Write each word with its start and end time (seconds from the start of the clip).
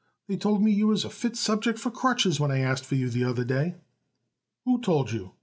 "They 0.27 0.35
told 0.35 0.63
me 0.63 0.71
you 0.71 0.87
was 0.87 1.05
a 1.05 1.11
fit 1.11 1.35
subject 1.37 1.77
for 1.77 1.91
crutches 1.91 2.39
when 2.39 2.49
I 2.49 2.57
asked 2.57 2.85
for 2.85 2.95
you 2.95 3.07
the 3.07 3.23
other 3.23 3.43
day." 3.43 3.75
"Who 4.65 4.81
told 4.81 5.11
you?" 5.11 5.33